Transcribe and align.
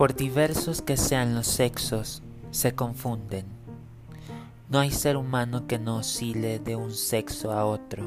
Por 0.00 0.14
diversos 0.14 0.80
que 0.80 0.96
sean 0.96 1.34
los 1.34 1.46
sexos, 1.46 2.22
se 2.52 2.74
confunden. 2.74 3.44
No 4.70 4.78
hay 4.78 4.92
ser 4.92 5.18
humano 5.18 5.66
que 5.66 5.78
no 5.78 5.98
oscile 5.98 6.58
de 6.58 6.74
un 6.74 6.92
sexo 6.92 7.52
a 7.52 7.66
otro, 7.66 8.06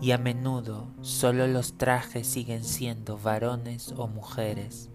y 0.00 0.10
a 0.10 0.18
menudo 0.18 0.88
solo 1.00 1.46
los 1.46 1.78
trajes 1.78 2.26
siguen 2.26 2.64
siendo 2.64 3.16
varones 3.16 3.94
o 3.96 4.08
mujeres, 4.08 4.90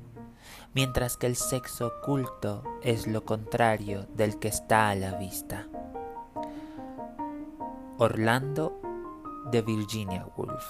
mientras 0.73 1.15
que 1.15 1.27
el 1.27 1.37
sexo 1.37 1.93
oculto 2.01 2.61
es 2.83 3.07
lo 3.07 3.23
contrario 3.23 4.05
del 4.17 4.37
que 4.37 4.49
está 4.49 4.89
a 4.89 4.95
la 4.95 5.17
vista. 5.17 5.65
Orlando 7.99 8.81
de 9.49 9.61
Virginia 9.61 10.27
Woolf. 10.35 10.65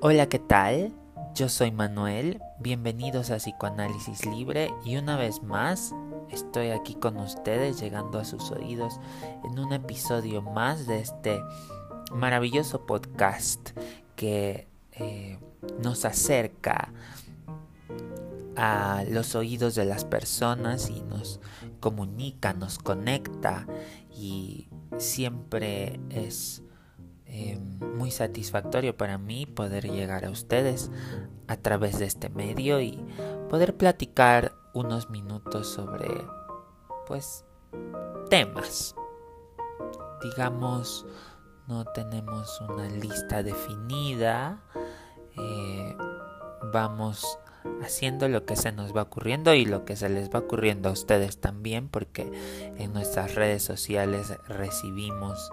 Hola, 0.00 0.26
¿qué 0.30 0.38
tal? 0.38 1.01
Yo 1.34 1.48
soy 1.48 1.70
Manuel, 1.70 2.42
bienvenidos 2.60 3.30
a 3.30 3.36
Psicoanálisis 3.36 4.26
Libre 4.26 4.70
y 4.84 4.96
una 4.96 5.16
vez 5.16 5.42
más 5.42 5.94
estoy 6.30 6.68
aquí 6.68 6.94
con 6.94 7.16
ustedes 7.16 7.80
llegando 7.80 8.18
a 8.18 8.26
sus 8.26 8.50
oídos 8.50 9.00
en 9.42 9.58
un 9.58 9.72
episodio 9.72 10.42
más 10.42 10.86
de 10.86 11.00
este 11.00 11.40
maravilloso 12.12 12.84
podcast 12.84 13.70
que 14.14 14.68
eh, 14.92 15.38
nos 15.82 16.04
acerca 16.04 16.92
a 18.54 19.02
los 19.08 19.34
oídos 19.34 19.74
de 19.74 19.86
las 19.86 20.04
personas 20.04 20.90
y 20.90 21.00
nos 21.00 21.40
comunica, 21.80 22.52
nos 22.52 22.78
conecta 22.78 23.66
y 24.14 24.68
siempre 24.98 25.98
es 26.10 26.62
eh, 27.24 27.58
muy 28.02 28.10
satisfactorio 28.10 28.96
para 28.96 29.16
mí 29.16 29.46
poder 29.46 29.88
llegar 29.88 30.24
a 30.24 30.30
ustedes 30.30 30.90
a 31.46 31.56
través 31.56 32.00
de 32.00 32.06
este 32.06 32.30
medio 32.30 32.80
y 32.80 32.98
poder 33.48 33.76
platicar 33.76 34.56
unos 34.74 35.08
minutos 35.08 35.68
sobre 35.68 36.08
pues 37.06 37.44
temas. 38.28 38.96
Digamos 40.20 41.06
no 41.68 41.84
tenemos 41.94 42.60
una 42.62 42.88
lista 42.88 43.44
definida 43.44 44.60
eh, 45.38 45.96
vamos 46.72 47.38
haciendo 47.84 48.26
lo 48.26 48.44
que 48.44 48.56
se 48.56 48.72
nos 48.72 48.96
va 48.96 49.02
ocurriendo 49.02 49.54
y 49.54 49.64
lo 49.64 49.84
que 49.84 49.94
se 49.94 50.08
les 50.08 50.28
va 50.28 50.40
ocurriendo 50.40 50.88
a 50.88 50.92
ustedes 50.92 51.38
también 51.38 51.88
porque 51.88 52.28
en 52.78 52.92
nuestras 52.92 53.36
redes 53.36 53.62
sociales 53.62 54.36
recibimos 54.48 55.52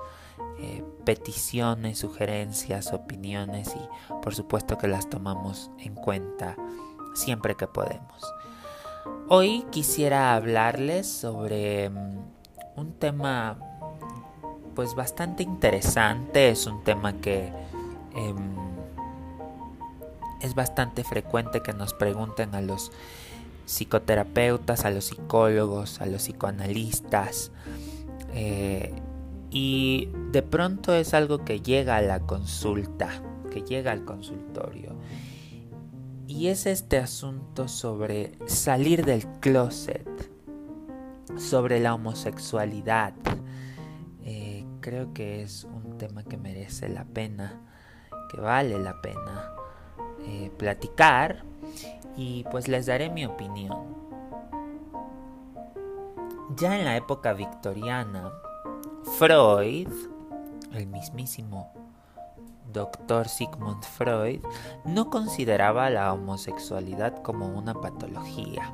eh, 0.60 0.84
peticiones, 1.06 2.00
sugerencias, 2.00 2.94
opiniones 2.94 3.76
y 3.76 4.16
por 4.22 4.36
supuesto 4.36 4.78
que 4.78 4.88
las 4.88 5.10
tomamos 5.10 5.72
en 5.80 5.96
cuenta 5.96 6.56
siempre 7.14 7.56
que 7.56 7.68
podemos. 7.68 8.34
Hoy 9.28 9.66
quisiera 9.72 10.36
hablarles 10.36 11.08
sobre 11.08 11.90
mm, 11.90 12.18
un 12.76 12.94
tema 12.94 13.58
pues 14.76 14.96
bastante 14.96 15.44
interesante, 15.44 16.50
es 16.50 16.66
un 16.66 16.84
tema 16.84 17.14
que 17.14 17.52
em, 18.16 18.56
es 20.42 20.56
bastante 20.56 21.04
frecuente 21.04 21.62
que 21.62 21.74
nos 21.74 21.94
pregunten 21.94 22.56
a 22.56 22.62
los 22.62 22.92
psicoterapeutas, 23.66 24.86
a 24.86 24.90
los 24.90 25.06
psicólogos, 25.06 26.02
a 26.02 26.06
los 26.06 26.24
psicoanalistas. 26.24 27.52
Eh, 28.34 28.94
y 29.52 30.10
de 30.32 30.42
pronto 30.42 30.94
es 30.94 31.14
algo 31.14 31.44
que 31.44 31.62
llega 31.62 31.98
a 31.98 32.02
la 32.02 32.20
consulta, 32.22 33.10
que 33.52 33.62
llega 33.62 33.92
al 33.92 34.06
consultorio. 34.06 34.96
Y 36.28 36.48
es 36.48 36.68
este 36.68 36.98
asunto 36.98 37.68
sobre 37.68 38.38
salir 38.46 39.04
del 39.04 39.26
closet, 39.40 40.08
sobre 41.38 41.80
la 41.80 41.96
homosexualidad. 41.96 43.14
Eh, 44.24 44.64
creo 44.80 45.12
que 45.14 45.42
es 45.42 45.64
un 45.64 45.98
tema 45.98 46.24
que 46.24 46.38
merece 46.38 46.88
la 46.88 47.06
pena, 47.06 47.60
que 48.32 48.40
vale 48.40 48.78
la 48.78 49.02
pena 49.02 49.52
eh, 50.28 50.52
platicar 50.58 51.44
y 52.16 52.44
pues 52.52 52.68
les 52.68 52.86
daré 52.86 53.10
mi 53.10 53.26
opinión. 53.26 53.98
Ya 56.56 56.78
en 56.78 56.86
la 56.86 56.96
época 56.96 57.34
victoriana, 57.34 58.32
Freud, 59.20 59.90
el 60.72 60.88
mismísimo 60.88 61.74
doctor 62.72 63.28
Sigmund 63.28 63.84
Freud, 63.84 64.40
no 64.86 65.10
consideraba 65.10 65.90
la 65.90 66.14
homosexualidad 66.14 67.22
como 67.22 67.50
una 67.50 67.74
patología 67.74 68.74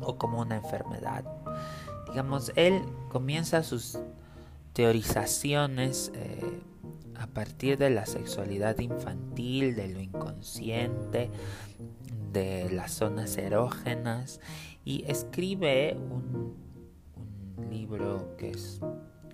o 0.00 0.16
como 0.16 0.40
una 0.40 0.56
enfermedad. 0.56 1.26
Digamos, 2.08 2.52
él 2.56 2.80
comienza 3.10 3.62
sus 3.62 3.98
teorizaciones 4.72 6.10
eh, 6.14 6.62
a 7.16 7.26
partir 7.26 7.76
de 7.76 7.90
la 7.90 8.06
sexualidad 8.06 8.78
infantil, 8.78 9.76
de 9.76 9.88
lo 9.88 10.00
inconsciente, 10.00 11.30
de 12.32 12.70
las 12.70 12.92
zonas 12.92 13.36
erógenas 13.36 14.40
y 14.86 15.04
escribe 15.06 15.98
un, 15.98 16.56
un 17.58 17.68
libro 17.68 18.34
que 18.38 18.52
es 18.52 18.80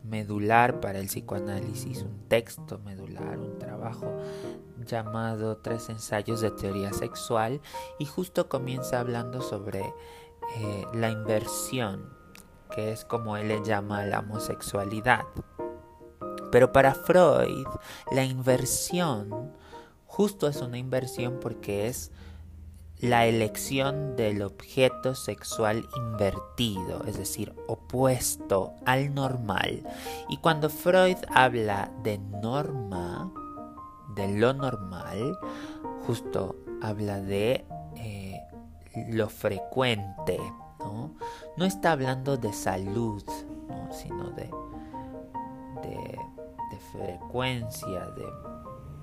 medular 0.09 0.81
para 0.81 0.99
el 0.99 1.06
psicoanálisis, 1.06 2.03
un 2.03 2.28
texto 2.28 2.78
medular, 2.78 3.39
un 3.39 3.59
trabajo 3.59 4.12
llamado 4.87 5.56
Tres 5.59 5.89
ensayos 5.89 6.41
de 6.41 6.50
teoría 6.50 6.93
sexual 6.93 7.61
y 7.99 8.05
justo 8.05 8.49
comienza 8.49 9.00
hablando 9.00 9.41
sobre 9.43 9.81
eh, 9.81 10.87
la 10.95 11.11
inversión, 11.11 12.11
que 12.75 12.93
es 12.93 13.05
como 13.05 13.37
él 13.37 13.49
le 13.49 13.65
llama 13.65 14.05
la 14.05 14.21
homosexualidad. 14.21 15.25
Pero 16.53 16.72
para 16.72 16.95
Freud, 16.95 17.66
la 18.12 18.25
inversión 18.25 19.53
justo 20.06 20.49
es 20.49 20.62
una 20.62 20.78
inversión 20.78 21.39
porque 21.41 21.89
es 21.89 22.11
la 23.01 23.27
elección 23.27 24.17
del 24.17 24.43
objeto 24.43 25.15
sexual 25.15 25.87
invertido, 25.97 27.05
es 27.07 27.19
decir, 27.19 27.55
opuesto 27.67 28.75
al 28.87 29.15
normal. 29.15 29.83
Y 30.29 30.39
cuando 30.39 30.71
Freud 30.71 31.19
habla 31.34 31.91
de 32.03 32.19
norma, 32.19 33.31
de 34.15 34.29
lo 34.39 34.55
normal, 34.55 35.39
justo 36.07 36.57
habla 36.81 37.21
de 37.21 37.67
eh, 37.97 38.41
lo 39.09 39.28
frecuente, 39.28 40.39
¿no? 40.78 41.15
¿no? 41.57 41.65
está 41.67 41.93
hablando 41.93 42.39
de 42.39 42.53
salud, 42.53 43.23
sino 43.91 44.31
de, 44.31 44.51
de, 45.83 46.19
frecuencia, 46.93 48.07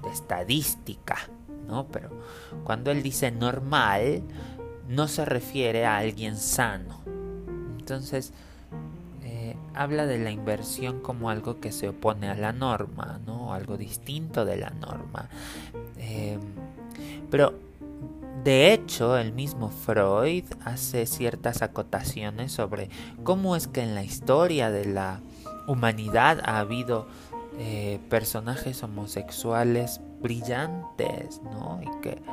de 0.04 0.10
estadística. 0.10 1.18
¿No? 1.68 1.88
Pero 1.88 2.10
cuando 2.64 2.92
él 2.92 3.04
dice 3.04 3.32
normal, 3.32 4.24
no 4.88 5.08
se 5.08 5.26
refiere 5.26 5.86
a 5.86 5.98
alguien 5.98 6.38
sano. 6.38 7.02
Entonces, 7.80 8.34
eh, 9.24 9.56
habla 9.74 10.06
de 10.06 10.20
la 10.20 10.32
inversión 10.32 11.00
como 11.00 11.30
algo 11.30 11.60
que 11.60 11.72
se 11.72 11.90
opone 11.90 12.30
a 12.30 12.36
la 12.36 12.54
norma, 12.54 13.20
¿no? 13.26 13.54
Algo 13.54 13.78
distinto 13.78 14.46
de 14.46 14.58
la 14.58 14.70
norma. 14.70 15.30
Eh, 15.98 16.38
pero, 17.30 17.54
de 18.44 18.74
hecho, 18.74 19.18
el 19.18 19.34
mismo 19.34 19.70
Freud 19.70 20.46
hace 20.66 21.06
ciertas 21.06 21.62
acotaciones 21.62 22.52
sobre 22.52 22.90
cómo 23.24 23.56
es 23.56 23.68
que 23.68 23.82
en 23.82 23.96
la 23.96 24.04
historia 24.04 24.70
de 24.70 24.86
la 24.86 25.22
humanidad 25.68 26.42
ha 26.46 26.60
habido 26.60 27.08
eh, 27.60 28.00
personajes 28.10 28.82
homosexuales 28.84 30.02
brillantes, 30.24 31.42
¿no? 31.44 31.80
Y 31.84 32.02
que 32.02 32.24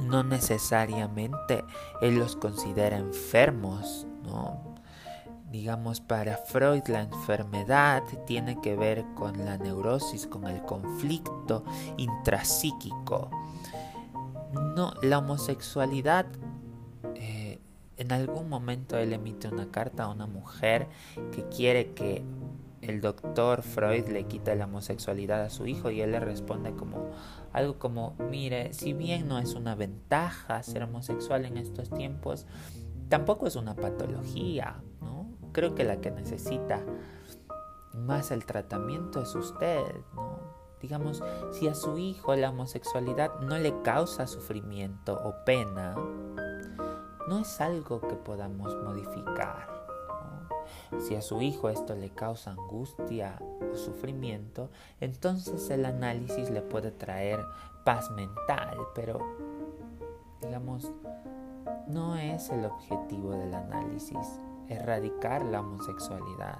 no 0.00 0.24
necesariamente 0.24 1.62
él 2.00 2.18
los 2.18 2.34
considera 2.34 2.96
enfermos, 2.96 4.06
¿no? 4.24 4.70
Digamos, 5.52 6.00
para 6.00 6.36
Freud 6.36 6.82
la 6.86 7.02
enfermedad 7.02 8.02
tiene 8.26 8.60
que 8.60 8.76
ver 8.76 9.04
con 9.14 9.44
la 9.44 9.58
neurosis, 9.58 10.26
con 10.26 10.46
el 10.46 10.62
conflicto 10.62 11.64
intrapsíquico. 11.96 13.30
No, 14.76 14.94
la 15.02 15.18
homosexualidad 15.18 16.26
eh, 17.16 17.58
en 17.96 18.12
algún 18.12 18.48
momento 18.48 18.96
él 18.96 19.12
emite 19.12 19.48
una 19.48 19.70
carta 19.70 20.04
a 20.04 20.08
una 20.08 20.26
mujer 20.26 20.88
que 21.32 21.44
quiere 21.48 21.92
que 21.92 22.24
el 22.82 23.00
doctor 23.00 23.62
Freud 23.62 24.08
le 24.08 24.24
quita 24.24 24.54
la 24.54 24.64
homosexualidad 24.64 25.42
a 25.42 25.50
su 25.50 25.66
hijo 25.66 25.90
y 25.90 26.00
él 26.00 26.12
le 26.12 26.20
responde 26.20 26.72
como 26.72 27.10
algo 27.52 27.78
como, 27.78 28.14
mire, 28.30 28.72
si 28.72 28.92
bien 28.92 29.28
no 29.28 29.38
es 29.38 29.54
una 29.54 29.74
ventaja 29.74 30.62
ser 30.62 30.84
homosexual 30.84 31.44
en 31.44 31.56
estos 31.56 31.90
tiempos, 31.90 32.46
tampoco 33.08 33.46
es 33.46 33.56
una 33.56 33.74
patología, 33.74 34.82
¿no? 35.00 35.26
Creo 35.52 35.74
que 35.74 35.84
la 35.84 36.00
que 36.00 36.10
necesita 36.10 36.80
más 37.94 38.30
el 38.30 38.46
tratamiento 38.46 39.20
es 39.20 39.34
usted, 39.34 39.82
¿no? 40.14 40.38
Digamos, 40.80 41.22
si 41.52 41.68
a 41.68 41.74
su 41.74 41.98
hijo 41.98 42.34
la 42.36 42.50
homosexualidad 42.50 43.40
no 43.40 43.58
le 43.58 43.82
causa 43.82 44.26
sufrimiento 44.26 45.20
o 45.22 45.44
pena, 45.44 45.94
no 47.28 47.38
es 47.40 47.60
algo 47.60 48.00
que 48.00 48.16
podamos 48.16 48.74
modificar. 48.82 49.79
Si 50.98 51.14
a 51.14 51.22
su 51.22 51.40
hijo 51.40 51.68
esto 51.68 51.94
le 51.94 52.10
causa 52.10 52.52
angustia 52.52 53.38
o 53.72 53.76
sufrimiento, 53.76 54.70
entonces 55.00 55.70
el 55.70 55.84
análisis 55.84 56.50
le 56.50 56.62
puede 56.62 56.90
traer 56.90 57.40
paz 57.84 58.10
mental, 58.10 58.76
pero 58.94 59.18
digamos, 60.42 60.90
no 61.86 62.16
es 62.16 62.50
el 62.50 62.64
objetivo 62.64 63.32
del 63.32 63.54
análisis, 63.54 64.40
erradicar 64.68 65.44
la 65.44 65.60
homosexualidad. 65.60 66.58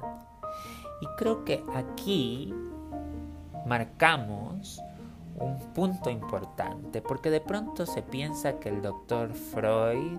Y 1.00 1.06
creo 1.16 1.44
que 1.44 1.64
aquí 1.74 2.54
marcamos 3.66 4.82
un 5.38 5.58
punto 5.72 6.10
importante, 6.10 7.00
porque 7.00 7.30
de 7.30 7.40
pronto 7.40 7.86
se 7.86 8.02
piensa 8.02 8.58
que 8.58 8.68
el 8.68 8.82
doctor 8.82 9.32
Freud 9.32 10.18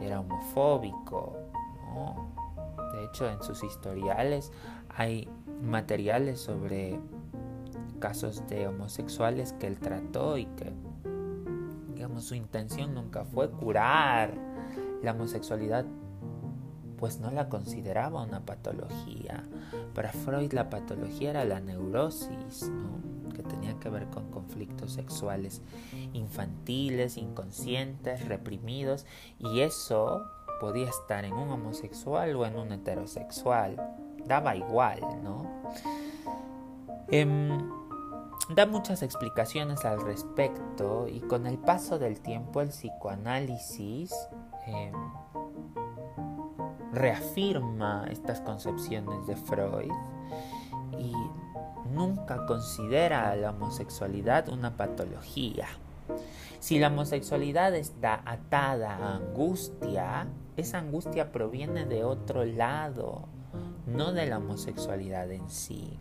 era 0.00 0.20
homofóbico. 0.20 1.36
Hecho, 3.04 3.28
en 3.28 3.42
sus 3.42 3.62
historiales. 3.62 4.52
Hay 4.88 5.28
materiales 5.62 6.40
sobre 6.40 6.98
casos 8.00 8.46
de 8.48 8.66
homosexuales 8.66 9.52
que 9.54 9.66
él 9.68 9.78
trató 9.78 10.36
y 10.36 10.46
que, 10.46 10.72
digamos, 11.94 12.24
su 12.24 12.34
intención 12.34 12.94
nunca 12.94 13.24
fue 13.24 13.50
curar. 13.50 14.34
La 15.02 15.12
homosexualidad, 15.12 15.84
pues 16.96 17.20
no 17.20 17.30
la 17.30 17.48
consideraba 17.48 18.22
una 18.22 18.44
patología. 18.44 19.44
Para 19.94 20.12
Freud 20.12 20.52
la 20.52 20.70
patología 20.70 21.30
era 21.30 21.44
la 21.44 21.60
neurosis, 21.60 22.70
que 23.32 23.42
tenía 23.42 23.78
que 23.78 23.88
ver 23.88 24.08
con 24.10 24.30
conflictos 24.30 24.92
sexuales 24.92 25.62
infantiles, 26.12 27.16
inconscientes, 27.16 28.26
reprimidos, 28.28 29.06
y 29.38 29.60
eso 29.60 30.24
podía 30.62 30.88
estar 30.88 31.24
en 31.24 31.32
un 31.32 31.50
homosexual 31.50 32.36
o 32.36 32.46
en 32.46 32.54
un 32.56 32.70
heterosexual, 32.70 33.82
daba 34.24 34.54
igual, 34.54 35.00
¿no? 35.24 35.44
Em, 37.08 37.68
da 38.54 38.64
muchas 38.66 39.02
explicaciones 39.02 39.84
al 39.84 40.00
respecto 40.00 41.08
y 41.08 41.18
con 41.18 41.48
el 41.48 41.58
paso 41.58 41.98
del 41.98 42.20
tiempo 42.20 42.60
el 42.60 42.68
psicoanálisis 42.68 44.14
em, 44.68 44.94
reafirma 46.92 48.06
estas 48.08 48.40
concepciones 48.42 49.26
de 49.26 49.34
Freud 49.34 49.90
y 50.96 51.12
nunca 51.92 52.46
considera 52.46 53.34
la 53.34 53.50
homosexualidad 53.50 54.48
una 54.48 54.76
patología. 54.76 55.66
Si 56.62 56.78
la 56.78 56.86
homosexualidad 56.86 57.74
está 57.74 58.22
atada 58.24 58.94
a 58.94 59.16
angustia, 59.16 60.28
esa 60.56 60.78
angustia 60.78 61.32
proviene 61.32 61.86
de 61.86 62.04
otro 62.04 62.44
lado, 62.44 63.26
no 63.84 64.12
de 64.12 64.26
la 64.26 64.38
homosexualidad 64.38 65.32
en 65.32 65.50
sí. 65.50 65.98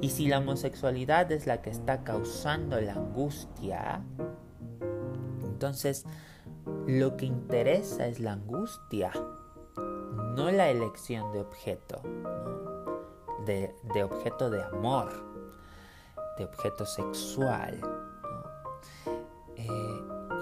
Y 0.00 0.08
si 0.08 0.26
la 0.26 0.38
homosexualidad 0.38 1.30
es 1.32 1.46
la 1.46 1.60
que 1.60 1.68
está 1.68 2.02
causando 2.02 2.80
la 2.80 2.94
angustia, 2.94 4.00
entonces 5.42 6.06
lo 6.86 7.18
que 7.18 7.26
interesa 7.26 8.06
es 8.06 8.20
la 8.20 8.32
angustia, 8.32 9.12
no 10.34 10.50
la 10.50 10.70
elección 10.70 11.30
de 11.34 11.40
objeto, 11.40 12.00
de, 13.44 14.02
objeto 14.02 14.48
de 14.48 14.62
amor, 14.62 15.12
de 16.38 16.46
objeto 16.46 16.86
sexual. 16.86 17.93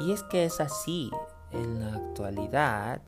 Y 0.04 0.10
es 0.10 0.24
que 0.24 0.44
es 0.44 0.60
así, 0.60 1.12
en 1.52 1.78
la 1.78 1.94
actualidad, 1.94 3.00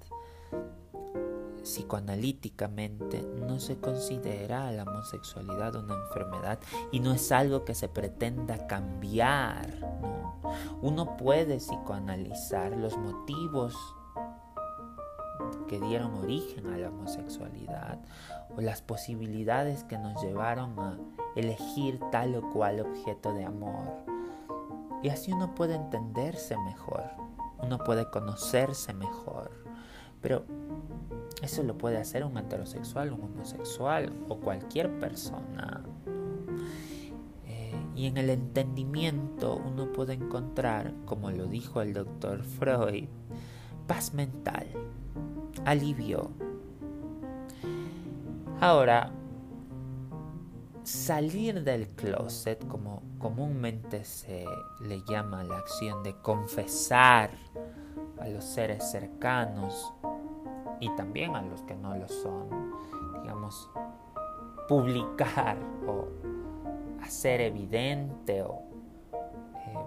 psicoanalíticamente, 1.61 3.23
no 3.23 3.59
se 3.59 3.79
considera 3.79 4.71
la 4.71 4.85
homosexualidad 4.85 5.75
una 5.75 5.95
enfermedad 5.95 6.61
y 6.93 7.01
no 7.01 7.13
es 7.13 7.33
algo 7.33 7.65
que 7.65 7.75
se 7.75 7.89
pretenda 7.89 8.69
cambiar. 8.69 9.67
Uno 10.83 11.17
puede 11.17 11.57
psicoanalizar 11.57 12.77
los 12.77 12.97
motivos 12.97 13.75
que 15.67 15.81
dieron 15.81 16.15
origen 16.15 16.69
a 16.69 16.79
la 16.79 16.91
homosexualidad 16.91 17.99
o 18.57 18.61
las 18.61 18.83
posibilidades 18.83 19.83
que 19.83 19.99
nos 19.99 20.23
llevaron 20.23 20.79
a 20.79 20.97
elegir 21.35 21.99
tal 22.13 22.37
o 22.37 22.51
cual 22.53 22.79
objeto 22.79 23.33
de 23.33 23.45
amor. 23.45 24.14
Y 25.05 25.11
así 25.11 25.31
uno 25.35 25.55
puede 25.55 25.75
entenderse 25.75 26.57
mejor, 26.57 27.03
uno 27.63 27.77
puede 27.77 28.09
conocerse 28.09 28.95
mejor. 28.95 29.51
Pero 30.23 30.47
eso 31.43 31.63
lo 31.63 31.77
puede 31.77 31.99
hacer 31.99 32.25
un 32.25 32.39
heterosexual, 32.39 33.13
un 33.13 33.25
homosexual 33.25 34.11
o 34.31 34.39
cualquier 34.39 34.99
persona. 34.99 35.85
Eh, 37.45 37.75
y 37.95 38.07
en 38.07 38.17
el 38.17 38.31
entendimiento 38.31 39.57
uno 39.57 39.93
puede 39.93 40.15
encontrar, 40.15 40.95
como 41.05 41.31
lo 41.31 41.49
dijo 41.49 41.83
el 41.83 41.93
doctor 41.93 42.43
Freud, 42.43 43.05
paz 43.87 44.15
mental, 44.15 44.67
alivio. 45.67 46.31
Ahora, 48.59 49.13
salir 50.85 51.65
del 51.65 51.89
closet, 51.89 52.67
como 52.69 53.03
comúnmente 53.19 54.05
se 54.05 54.45
le 54.81 55.03
llama 55.09 55.43
la 55.43 55.59
acción 55.59 56.03
de 56.03 56.15
confesar 56.17 57.31
a 58.21 58.29
los 58.29 58.45
seres 58.45 58.91
cercanos 58.91 59.93
y 60.81 60.95
también 60.97 61.35
a 61.35 61.43
los 61.43 61.63
que 61.63 61.75
no 61.75 61.97
lo 61.97 62.09
son, 62.09 62.73
digamos, 63.23 63.69
publicar 64.69 65.57
o 65.87 66.07
hacer 67.03 67.41
evidente 67.41 68.43
o 68.43 68.63
eh, 69.57 69.79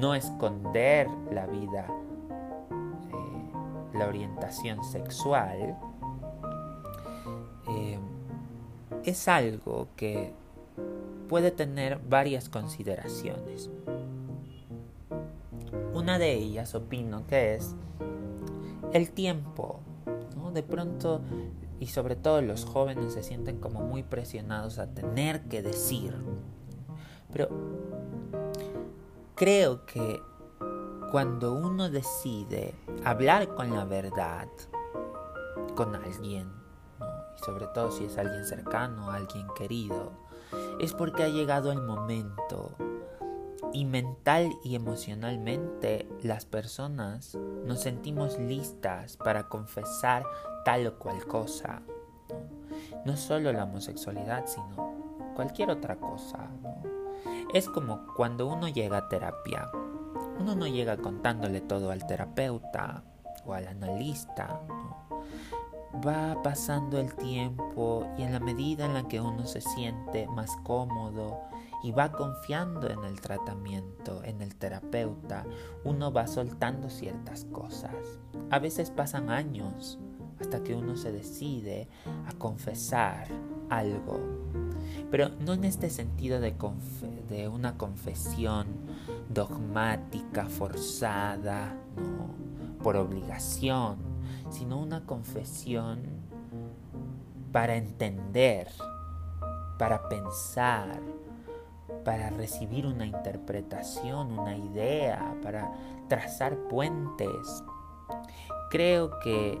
no 0.00 0.14
esconder 0.14 1.08
la 1.32 1.46
vida 1.46 1.86
la 3.98 4.06
orientación 4.06 4.82
sexual 4.84 5.76
es 9.08 9.28
algo 9.28 9.88
que 9.96 10.32
puede 11.28 11.50
tener 11.50 11.98
varias 12.08 12.48
consideraciones. 12.48 13.70
Una 15.94 16.18
de 16.18 16.32
ellas 16.34 16.74
opino 16.74 17.26
que 17.26 17.54
es 17.54 17.74
el 18.92 19.10
tiempo. 19.10 19.80
De 20.54 20.62
pronto, 20.62 21.20
y 21.78 21.88
sobre 21.88 22.16
todo 22.16 22.40
los 22.40 22.64
jóvenes 22.64 23.12
se 23.12 23.22
sienten 23.22 23.58
como 23.58 23.82
muy 23.82 24.02
presionados 24.02 24.78
a 24.78 24.86
tener 24.94 25.42
que 25.42 25.62
decir. 25.62 26.14
Pero 27.30 27.48
creo 29.34 29.84
que 29.84 30.20
cuando 31.12 31.52
uno 31.52 31.90
decide 31.90 32.74
hablar 33.04 33.54
con 33.54 33.74
la 33.74 33.84
verdad 33.84 34.48
con 35.74 35.94
alguien, 35.94 36.50
sobre 37.44 37.66
todo 37.68 37.90
si 37.90 38.04
es 38.04 38.18
alguien 38.18 38.44
cercano, 38.44 39.10
alguien 39.10 39.46
querido, 39.56 40.12
es 40.80 40.92
porque 40.94 41.24
ha 41.24 41.28
llegado 41.28 41.72
el 41.72 41.82
momento 41.82 42.76
y 43.72 43.84
mental 43.84 44.50
y 44.64 44.74
emocionalmente 44.74 46.08
las 46.22 46.46
personas 46.46 47.34
nos 47.64 47.80
sentimos 47.80 48.38
listas 48.38 49.16
para 49.16 49.48
confesar 49.48 50.24
tal 50.64 50.86
o 50.86 50.98
cual 50.98 51.26
cosa. 51.26 51.82
No, 53.04 53.16
solo 53.16 53.52
la 53.52 53.64
homosexualidad, 53.64 54.46
sino 54.46 55.32
cualquier 55.34 55.70
otra 55.70 55.96
cosa. 55.96 56.48
Es 57.52 57.68
como 57.68 58.06
cuando 58.14 58.46
uno 58.46 58.68
llega 58.68 58.98
a 58.98 59.08
terapia 59.08 59.70
uno 60.38 60.54
no 60.54 60.66
llega 60.66 60.96
contándole 60.96 61.60
todo 61.60 61.90
al 61.90 62.06
terapeuta 62.06 63.02
o 63.44 63.54
al 63.54 63.66
analista. 63.66 64.60
Va 65.94 66.42
pasando 66.42 66.98
el 66.98 67.14
tiempo 67.14 68.06
y 68.18 68.22
en 68.22 68.32
la 68.32 68.40
medida 68.40 68.84
en 68.84 68.94
la 68.94 69.08
que 69.08 69.20
uno 69.20 69.46
se 69.46 69.60
siente 69.60 70.26
más 70.28 70.56
cómodo 70.62 71.40
y 71.82 71.92
va 71.92 72.12
confiando 72.12 72.90
en 72.90 73.04
el 73.04 73.20
tratamiento, 73.20 74.22
en 74.24 74.42
el 74.42 74.54
terapeuta, 74.56 75.44
uno 75.84 76.12
va 76.12 76.26
soltando 76.26 76.90
ciertas 76.90 77.44
cosas. 77.46 77.94
A 78.50 78.58
veces 78.58 78.90
pasan 78.90 79.30
años 79.30 79.98
hasta 80.40 80.62
que 80.62 80.74
uno 80.74 80.96
se 80.96 81.12
decide 81.12 81.88
a 82.26 82.32
confesar 82.34 83.28
algo. 83.70 84.20
Pero 85.10 85.30
no 85.40 85.54
en 85.54 85.64
este 85.64 85.90
sentido 85.90 86.40
de, 86.40 87.48
una 87.48 87.76
confesión 87.76 88.66
dogmática, 89.28 90.46
forzada, 90.46 91.76
por 92.82 92.96
obligación, 92.96 93.98
sino 94.50 94.78
una 94.78 95.04
confesión 95.04 96.02
para 97.52 97.76
entender, 97.76 98.68
para 99.78 100.08
pensar, 100.08 101.00
para 102.04 102.30
recibir 102.30 102.86
una 102.86 103.06
interpretación, 103.06 104.38
una 104.38 104.56
idea, 104.56 105.34
para 105.42 105.70
trazar 106.08 106.56
puentes. 106.68 107.62
Creo 108.70 109.18
que 109.20 109.60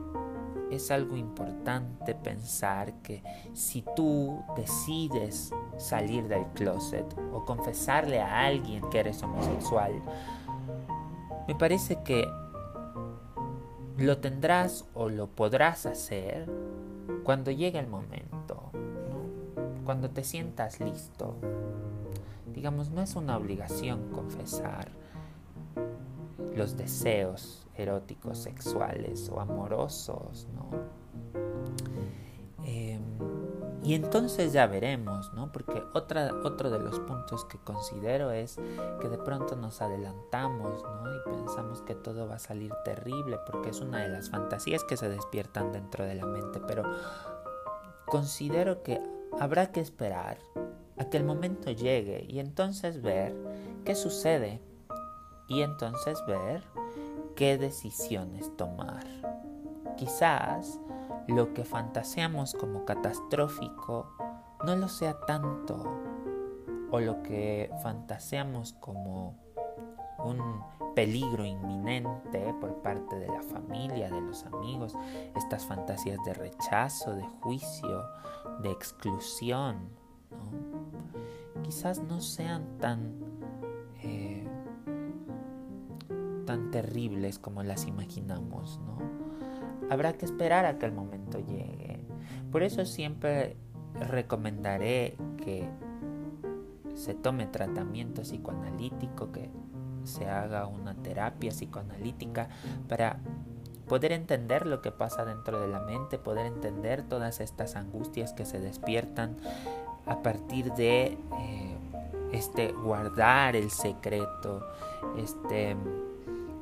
es 0.70 0.90
algo 0.90 1.16
importante 1.16 2.14
pensar 2.14 2.92
que 3.02 3.22
si 3.54 3.84
tú 3.96 4.42
decides 4.56 5.50
salir 5.78 6.28
del 6.28 6.44
closet 6.48 7.06
o 7.32 7.44
confesarle 7.44 8.20
a 8.20 8.46
alguien 8.46 8.88
que 8.90 9.00
eres 9.00 9.22
homosexual, 9.22 9.92
me 11.46 11.54
parece 11.54 12.02
que 12.02 12.26
lo 13.98 14.18
tendrás 14.18 14.84
o 14.94 15.08
lo 15.08 15.26
podrás 15.26 15.84
hacer 15.84 16.48
cuando 17.24 17.50
llegue 17.50 17.80
el 17.80 17.88
momento, 17.88 18.70
cuando 19.84 20.08
te 20.10 20.22
sientas 20.22 20.78
listo. 20.80 21.34
Digamos, 22.54 22.90
no 22.90 23.02
es 23.02 23.16
una 23.16 23.36
obligación 23.36 24.10
confesar 24.12 24.88
los 26.54 26.76
deseos 26.76 27.66
eróticos, 27.76 28.38
sexuales 28.38 29.28
o 29.30 29.40
amorosos, 29.40 30.46
¿no? 30.54 30.70
Y 33.88 33.94
entonces 33.94 34.52
ya 34.52 34.66
veremos, 34.66 35.32
¿no? 35.32 35.50
Porque 35.50 35.82
otra, 35.94 36.30
otro 36.44 36.68
de 36.68 36.78
los 36.78 37.00
puntos 37.00 37.46
que 37.46 37.56
considero 37.56 38.30
es 38.32 38.60
que 39.00 39.08
de 39.08 39.16
pronto 39.16 39.56
nos 39.56 39.80
adelantamos, 39.80 40.82
¿no? 40.82 41.14
Y 41.14 41.18
pensamos 41.24 41.80
que 41.80 41.94
todo 41.94 42.28
va 42.28 42.34
a 42.34 42.38
salir 42.38 42.70
terrible, 42.84 43.38
porque 43.46 43.70
es 43.70 43.80
una 43.80 44.02
de 44.02 44.10
las 44.10 44.28
fantasías 44.28 44.84
que 44.84 44.98
se 44.98 45.08
despiertan 45.08 45.72
dentro 45.72 46.04
de 46.04 46.16
la 46.16 46.26
mente, 46.26 46.60
pero 46.68 46.82
considero 48.04 48.82
que 48.82 49.00
habrá 49.40 49.72
que 49.72 49.80
esperar 49.80 50.36
a 50.98 51.08
que 51.08 51.16
el 51.16 51.24
momento 51.24 51.70
llegue 51.70 52.26
y 52.28 52.40
entonces 52.40 53.00
ver 53.00 53.34
qué 53.86 53.94
sucede 53.94 54.60
y 55.48 55.62
entonces 55.62 56.22
ver 56.26 56.62
qué 57.36 57.56
decisiones 57.56 58.54
tomar. 58.58 59.06
Quizás 59.96 60.78
lo 61.26 61.52
que 61.52 61.64
fantaseamos 61.64 62.54
como 62.54 62.84
catastrófico 62.84 64.12
no 64.64 64.76
lo 64.76 64.88
sea 64.88 65.18
tanto, 65.20 65.84
o 66.90 67.00
lo 67.00 67.22
que 67.22 67.70
fantaseamos 67.82 68.72
como 68.74 69.36
un 70.18 70.62
peligro 70.94 71.44
inminente 71.44 72.54
por 72.60 72.82
parte 72.82 73.16
de 73.18 73.28
la 73.28 73.42
familia, 73.42 74.10
de 74.10 74.20
los 74.20 74.44
amigos, 74.46 74.96
estas 75.36 75.64
fantasías 75.64 76.18
de 76.24 76.34
rechazo, 76.34 77.14
de 77.14 77.22
juicio, 77.40 78.04
de 78.62 78.70
exclusión, 78.70 79.90
quizás 81.62 82.00
no 82.02 82.20
sean 82.20 82.78
tan 82.78 83.27
tan 86.48 86.70
terribles 86.70 87.38
como 87.38 87.62
las 87.62 87.86
imaginamos, 87.86 88.80
¿no? 88.86 89.90
Habrá 89.90 90.14
que 90.14 90.24
esperar 90.24 90.64
a 90.64 90.78
que 90.78 90.86
el 90.86 90.92
momento 90.92 91.40
llegue. 91.40 92.00
Por 92.50 92.62
eso 92.62 92.86
siempre 92.86 93.58
recomendaré 94.08 95.18
que 95.44 95.68
se 96.94 97.12
tome 97.12 97.48
tratamiento 97.48 98.22
psicoanalítico, 98.22 99.30
que 99.30 99.50
se 100.04 100.26
haga 100.26 100.66
una 100.66 100.94
terapia 100.94 101.50
psicoanalítica 101.50 102.48
para 102.88 103.20
poder 103.86 104.12
entender 104.12 104.66
lo 104.66 104.80
que 104.80 104.90
pasa 104.90 105.26
dentro 105.26 105.60
de 105.60 105.68
la 105.68 105.80
mente, 105.80 106.16
poder 106.16 106.46
entender 106.46 107.02
todas 107.02 107.40
estas 107.40 107.76
angustias 107.76 108.32
que 108.32 108.46
se 108.46 108.58
despiertan 108.58 109.36
a 110.06 110.22
partir 110.22 110.72
de 110.72 111.18
eh, 111.40 111.78
este 112.32 112.72
guardar 112.72 113.54
el 113.54 113.70
secreto, 113.70 114.66
este 115.18 115.76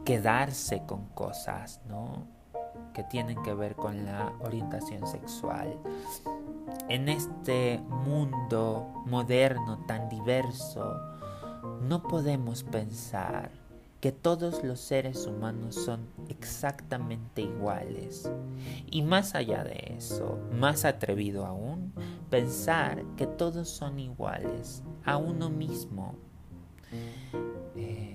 quedarse 0.07 0.85
con 0.87 1.05
cosas, 1.09 1.81
¿no? 1.89 2.29
Que 2.95 3.03
tienen 3.03 3.43
que 3.43 3.53
ver 3.53 3.75
con 3.75 4.07
la 4.07 4.33
orientación 4.41 5.05
sexual. 5.07 5.77
En 6.89 7.09
este 7.09 7.83
mundo 7.89 9.03
moderno 9.05 9.85
tan 9.87 10.09
diverso, 10.09 10.97
no 11.83 12.05
podemos 12.05 12.63
pensar 12.63 13.51
que 14.01 14.13
todos 14.13 14.63
los 14.63 14.79
seres 14.79 15.27
humanos 15.27 15.75
son 15.75 16.07
exactamente 16.29 17.43
iguales. 17.43 18.31
Y 18.89 19.03
más 19.03 19.35
allá 19.35 19.65
de 19.65 19.97
eso, 19.99 20.39
más 20.53 20.85
atrevido 20.85 21.45
aún, 21.45 21.93
pensar 22.31 23.03
que 23.17 23.27
todos 23.27 23.69
son 23.69 23.99
iguales 23.99 24.85
a 25.05 25.17
uno 25.17 25.51
mismo. 25.51 26.15
Eh, 27.75 28.15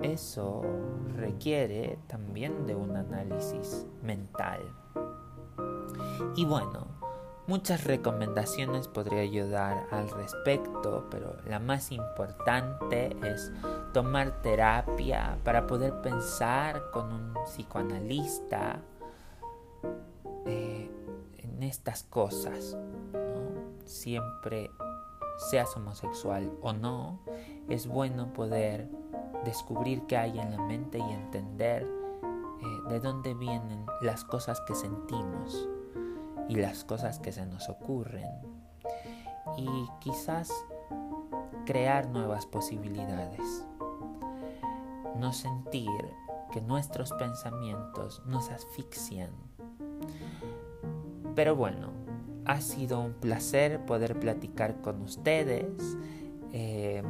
eso 0.00 0.62
requiere 1.16 1.98
también 2.06 2.66
de 2.66 2.74
un 2.74 2.96
análisis 2.96 3.86
mental. 4.02 4.60
Y 6.34 6.44
bueno, 6.44 6.86
muchas 7.46 7.84
recomendaciones 7.84 8.88
podría 8.88 9.20
ayudar 9.20 9.86
al 9.90 10.10
respecto, 10.10 11.06
pero 11.10 11.36
la 11.46 11.58
más 11.58 11.92
importante 11.92 13.16
es 13.22 13.52
tomar 13.92 14.42
terapia 14.42 15.38
para 15.44 15.66
poder 15.66 16.00
pensar 16.02 16.90
con 16.92 17.12
un 17.12 17.34
psicoanalista 17.44 18.80
eh, 20.44 20.90
en 21.38 21.62
estas 21.62 22.02
cosas. 22.02 22.76
Siempre 23.84 24.70
seas 25.50 25.76
homosexual 25.76 26.50
o 26.62 26.72
no, 26.72 27.20
es 27.68 27.86
bueno 27.86 28.32
poder 28.32 28.88
descubrir 29.44 30.02
qué 30.06 30.16
hay 30.16 30.38
en 30.38 30.50
la 30.50 30.58
mente 30.58 30.98
y 30.98 31.12
entender 31.12 31.82
eh, 31.82 32.88
de 32.88 33.00
dónde 33.00 33.34
vienen 33.34 33.84
las 34.02 34.24
cosas 34.24 34.60
que 34.62 34.74
sentimos 34.74 35.68
y 36.48 36.56
las 36.56 36.84
cosas 36.84 37.18
que 37.18 37.32
se 37.32 37.46
nos 37.46 37.68
ocurren. 37.68 38.30
Y 39.56 39.68
quizás 40.00 40.50
crear 41.64 42.08
nuevas 42.08 42.46
posibilidades. 42.46 43.66
No 45.18 45.32
sentir 45.32 45.90
que 46.52 46.60
nuestros 46.60 47.12
pensamientos 47.12 48.22
nos 48.26 48.50
asfixian. 48.50 49.30
Pero 51.34 51.56
bueno, 51.56 51.90
ha 52.46 52.60
sido 52.60 53.00
un 53.00 53.12
placer 53.12 53.84
poder 53.84 54.18
platicar 54.18 54.80
con 54.80 55.02
ustedes. 55.02 55.96
Eh, 56.52 57.02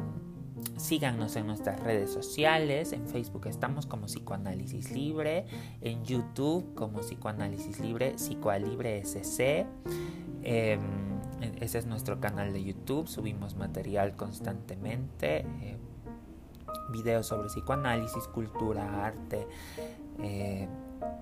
Síganos 0.77 1.35
en 1.35 1.47
nuestras 1.47 1.79
redes 1.79 2.13
sociales, 2.13 2.93
en 2.93 3.07
Facebook 3.07 3.47
estamos 3.47 3.87
como 3.87 4.05
Psicoanálisis 4.05 4.91
Libre, 4.91 5.47
en 5.81 6.05
YouTube 6.05 6.75
como 6.75 6.99
Psicoanálisis 6.99 7.79
Libre, 7.79 8.19
Psicoalibre 8.19 9.03
SC. 9.03 9.65
Em, 10.43 10.79
ese 11.59 11.79
es 11.79 11.87
nuestro 11.87 12.19
canal 12.19 12.53
de 12.53 12.63
YouTube, 12.63 13.07
subimos 13.07 13.55
material 13.55 14.15
constantemente, 14.15 15.47
eh, 15.61 15.77
videos 16.91 17.25
sobre 17.25 17.47
psicoanálisis, 17.47 18.27
cultura, 18.27 19.05
arte, 19.05 19.47
eh, 20.21 20.67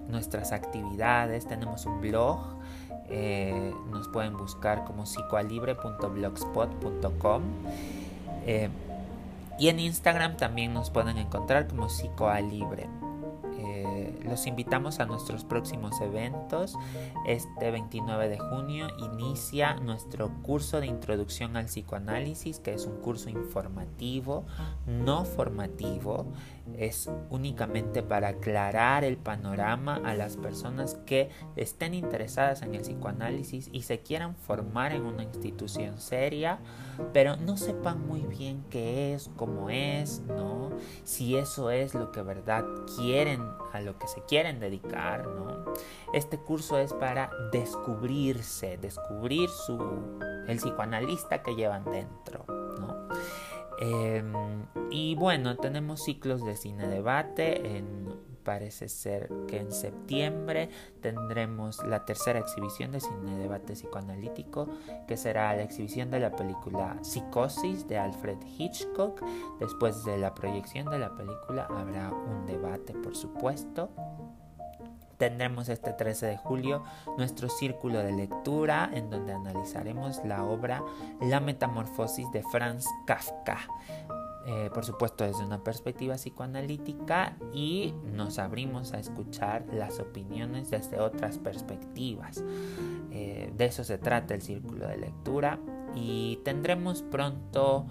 nuestras 0.09 0.51
actividades, 0.51 1.47
tenemos 1.47 1.85
un 1.85 2.01
blog, 2.01 2.39
eh, 3.09 3.74
nos 3.89 4.09
pueden 4.09 4.35
buscar 4.35 4.83
como 4.83 5.05
psicoalibre.blogspot.com. 5.05 7.43
Y 9.57 9.69
en 9.69 9.79
Instagram 9.79 10.38
también 10.38 10.74
nos 10.74 10.89
pueden 10.89 11.17
encontrar 11.17 11.67
como 11.67 11.88
Psicoa 11.88 12.39
Libre. 12.41 12.83
Eh, 12.83 13.04
los 14.25 14.48
invitamos 14.48 15.00
a 15.00 15.05
nuestros 15.05 15.46
próximos 15.46 16.00
eventos. 16.01 16.77
Este 17.25 17.72
29 17.72 18.29
de 18.29 18.39
junio 18.39 18.88
inicia 19.00 19.75
nuestro 19.75 20.29
curso 20.44 20.79
de 20.79 20.88
introducción 20.88 21.58
al 21.58 21.65
psicoanálisis, 21.65 22.60
que 22.60 22.74
es 22.74 22.86
un 22.86 22.98
curso 22.98 23.29
informativo, 23.29 24.46
no 24.86 25.25
formativo, 25.25 26.25
es 26.77 27.10
únicamente 27.29 28.01
para 28.01 28.29
aclarar 28.29 29.03
el 29.03 29.17
panorama 29.17 30.01
a 30.03 30.15
las 30.15 30.38
personas 30.38 30.96
que 31.05 31.29
estén 31.55 31.94
interesadas 31.94 32.62
en 32.63 32.74
el 32.75 32.82
psicoanálisis 32.82 33.70
y 33.72 33.84
se 33.84 34.00
quieran 34.00 34.36
formar 34.36 34.91
en 34.91 35.03
una 35.03 35.24
institución 35.24 36.00
seria, 36.00 36.60
pero 37.13 37.38
no 37.38 37.58
sepan 37.58 38.08
muy 38.08 38.22
bien 38.22 38.63
qué 38.70 39.13
es, 39.13 39.29
cómo 39.36 39.70
es, 39.70 40.22
¿no? 40.27 40.72
Si 41.03 41.36
eso 41.36 41.70
es 41.70 41.94
lo 41.94 42.12
que 42.12 42.22
verdad 42.22 42.65
quieren, 42.96 43.41
a 43.75 43.82
lo 43.82 43.98
que 43.98 44.08
se 44.08 44.22
quieren 44.24 44.60
dedicar, 44.60 45.27
¿no? 45.27 45.65
Este 46.13 46.38
curso 46.38 46.77
es 46.77 46.94
para 46.94 47.29
descubrirse, 47.51 48.77
descubrir 48.77 49.50
su 49.50 49.77
el 50.48 50.58
psicoanalista 50.58 51.41
que 51.41 51.55
llevan 51.55 51.86
dentro, 51.86 52.46
¿no? 52.48 53.08
Em, 53.79 54.65
y 54.89 55.15
bueno, 55.15 55.58
tenemos 55.58 56.03
ciclos 56.03 56.46
de 56.46 56.55
cine 56.55 56.88
debate 56.88 57.77
en 57.77 58.35
parece 58.45 58.87
ser 58.87 59.29
que 59.49 59.59
en 59.59 59.73
septiembre 59.73 60.69
tendremos 61.01 61.83
la 61.83 62.05
tercera 62.05 62.39
exhibición 62.39 62.93
de 62.93 63.01
cine 63.01 63.37
debate 63.37 63.73
psicoanalítico, 63.73 64.69
que 65.07 65.17
será 65.17 65.53
la 65.55 65.63
exhibición 65.63 66.11
de 66.11 66.21
la 66.21 66.33
película 66.33 66.97
Psicosis 67.01 67.87
de 67.89 67.97
Alfred 67.97 68.37
Hitchcock. 68.57 69.21
Después 69.59 70.05
de 70.05 70.17
la 70.17 70.33
proyección 70.33 70.89
de 70.89 70.99
la 70.99 71.13
película 71.15 71.67
habrá 71.69 72.11
un 72.11 72.45
debate, 72.45 72.93
por 72.93 73.17
supuesto. 73.17 73.89
Tendremos 75.17 75.69
este 75.69 75.93
13 75.93 76.25
de 76.25 76.37
julio 76.37 76.83
nuestro 77.17 77.47
círculo 77.49 77.99
de 77.99 78.11
lectura 78.11 78.89
en 78.93 79.09
donde 79.09 79.33
analizaremos 79.33 80.23
la 80.25 80.43
obra 80.43 80.83
La 81.21 81.39
Metamorfosis 81.39 82.29
de 82.31 82.43
Franz 82.43 82.85
Kafka. 83.07 83.59
Eh, 84.47 84.69
por 84.71 84.85
supuesto 84.85 85.23
desde 85.23 85.43
una 85.43 85.63
perspectiva 85.63 86.15
psicoanalítica 86.15 87.35
y 87.51 87.95
nos 88.13 88.37
abrimos 88.37 88.93
a 88.93 88.99
escuchar 88.99 89.65
las 89.73 89.99
opiniones 89.99 90.69
desde 90.69 90.99
otras 90.99 91.39
perspectivas. 91.39 92.43
Eh, 93.09 93.51
de 93.57 93.65
eso 93.65 93.83
se 93.83 93.97
trata 93.97 94.35
el 94.35 94.43
círculo 94.43 94.87
de 94.87 94.97
lectura 94.97 95.59
y 95.95 96.39
tendremos 96.43 97.01
pronto 97.01 97.87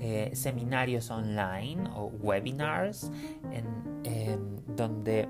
eh, 0.00 0.32
seminarios 0.34 1.08
online 1.12 1.88
o 1.94 2.06
webinars 2.06 3.12
en 3.52 3.64
donde 4.74 5.28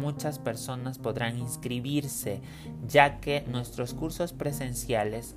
muchas 0.00 0.38
personas 0.38 0.98
podrán 0.98 1.38
inscribirse 1.38 2.40
ya 2.86 3.20
que 3.20 3.44
nuestros 3.46 3.92
cursos 3.92 4.32
presenciales 4.32 5.36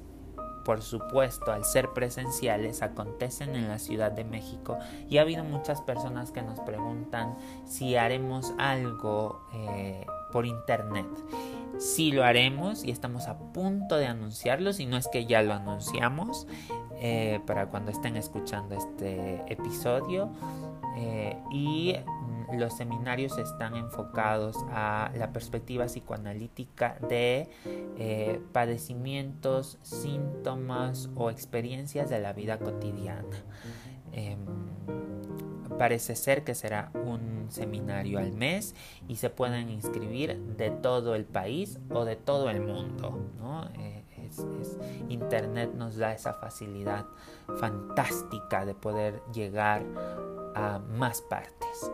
por 0.68 0.82
supuesto, 0.82 1.54
al 1.54 1.64
ser 1.64 1.94
presenciales, 1.94 2.82
acontecen 2.82 3.56
en 3.56 3.70
la 3.70 3.80
Ciudad 3.80 4.12
de 4.12 4.26
México 4.26 4.78
y 5.10 5.18
ha 5.18 5.22
habido 5.22 5.46
muchas 5.46 5.80
personas 5.80 6.32
que 6.32 6.42
nos 6.42 6.60
preguntan 6.60 7.38
si 7.66 7.96
haremos 7.96 8.54
algo 8.58 9.48
eh, 9.54 10.06
por 10.34 10.46
internet. 10.46 11.08
Sí 11.78 12.12
lo 12.12 12.26
haremos 12.26 12.84
y 12.84 12.92
estamos 12.92 13.30
a 13.30 13.38
punto 13.54 13.96
de 13.96 14.08
anunciarlo, 14.08 14.74
si 14.74 14.86
no 14.86 14.98
es 14.98 15.08
que 15.08 15.26
ya 15.26 15.42
lo 15.42 15.54
anunciamos 15.54 16.48
eh, 16.98 17.40
para 17.48 17.68
cuando 17.68 17.92
estén 17.92 18.18
escuchando 18.18 18.76
este 18.76 19.42
episodio. 19.48 20.30
Eh, 20.98 21.38
y 21.50 21.96
los 22.54 22.76
seminarios 22.76 23.38
están 23.38 23.76
enfocados 23.76 24.56
a 24.70 25.12
la 25.16 25.32
perspectiva 25.32 25.86
psicoanalítica 25.86 26.98
de 27.08 27.50
eh, 27.66 28.42
padecimientos, 28.52 29.78
síntomas 29.82 31.10
o 31.16 31.30
experiencias 31.30 32.10
de 32.10 32.20
la 32.20 32.34
vida 32.34 32.58
cotidiana. 32.58 33.44
Em, 34.14 34.40
parece 35.78 36.16
ser 36.16 36.44
que 36.44 36.56
será 36.56 36.92
un 37.06 37.48
seminario 37.50 38.20
al 38.20 38.32
mes 38.32 38.76
y 39.08 39.18
se 39.18 39.30
pueden 39.30 39.70
inscribir 39.70 40.38
de 40.58 40.70
todo 40.72 41.16
el 41.16 41.26
país 41.26 41.80
o 41.90 42.06
de 42.06 42.16
todo 42.16 42.50
el 42.50 42.62
mundo. 42.62 43.30
Eh, 43.78 43.98
Internet 45.10 45.74
nos 45.74 45.98
da 45.98 46.14
esa 46.14 46.34
facilidad 46.34 47.06
fantástica 47.60 48.66
de 48.66 48.74
poder 48.74 49.22
llegar 49.34 49.84
a 50.56 50.80
más 50.80 51.22
partes. 51.22 51.92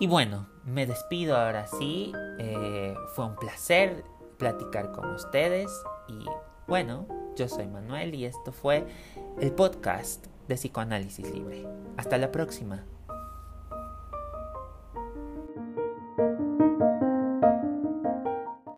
Y 0.00 0.06
bueno, 0.06 0.46
me 0.64 0.86
despido 0.86 1.36
ahora 1.36 1.66
sí. 1.66 2.12
Eh, 2.38 2.94
fue 3.14 3.26
un 3.26 3.34
placer 3.34 4.04
platicar 4.36 4.92
con 4.92 5.10
ustedes. 5.10 5.70
Y 6.08 6.24
bueno, 6.68 7.06
yo 7.36 7.48
soy 7.48 7.66
Manuel 7.66 8.14
y 8.14 8.24
esto 8.24 8.52
fue 8.52 8.86
el 9.40 9.52
podcast 9.52 10.26
de 10.46 10.54
Psicoanálisis 10.54 11.30
Libre. 11.32 11.66
Hasta 11.96 12.16
la 12.16 12.30
próxima. 12.30 12.84